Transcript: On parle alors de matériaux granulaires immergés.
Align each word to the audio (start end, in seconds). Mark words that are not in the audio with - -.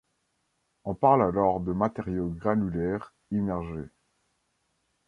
On 0.83 0.95
parle 0.95 1.21
alors 1.21 1.59
de 1.59 1.73
matériaux 1.73 2.29
granulaires 2.29 3.13
immergés. 3.29 3.85